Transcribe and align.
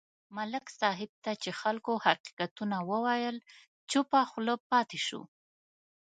ملک 0.35 0.65
صاحب 0.79 1.11
ته 1.23 1.31
چې 1.41 1.49
خلکو 1.61 1.93
حقیقتونه 2.05 2.77
وویل، 2.91 3.37
چوپه 3.91 4.19
خوله 4.29 4.55
پاتې 4.69 4.99
شو. 5.07 5.21